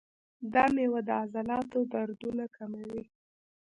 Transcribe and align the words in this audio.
دا 0.53 0.63
میوه 0.75 1.01
د 1.07 1.09
عضلاتو 1.21 1.79
دردونه 1.91 2.45
کموي. 2.55 3.03